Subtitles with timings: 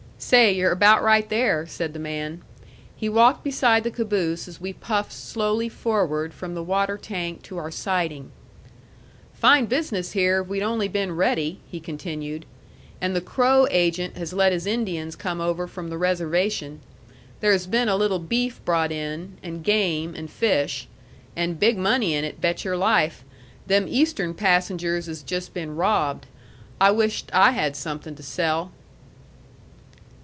[0.23, 2.43] "Say, you're about right there!" said the man.
[2.95, 7.57] He walked beside the caboose as we puffed slowly forward from the water tank to
[7.57, 8.31] our siding.
[9.33, 12.45] "Fine business here if we'd only been ready," he continued.
[13.01, 16.81] "And the Crow agent has let his Indians come over from the reservation.
[17.39, 20.87] There has been a little beef brought in, and game, and fish.
[21.35, 23.23] And big money in it, bet your life!
[23.65, 26.27] Them Eastern passengers has just been robbed.
[26.79, 28.71] I wisht I had somethin' to sell!"